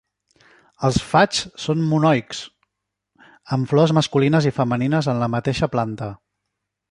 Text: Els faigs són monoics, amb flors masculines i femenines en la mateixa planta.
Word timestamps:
Els 0.87 0.95
faigs 1.09 1.41
són 1.65 1.83
monoics, 1.89 2.39
amb 3.57 3.69
flors 3.73 3.95
masculines 3.99 4.49
i 4.53 4.55
femenines 4.61 5.11
en 5.13 5.23
la 5.25 5.31
mateixa 5.37 5.69
planta. 5.77 6.09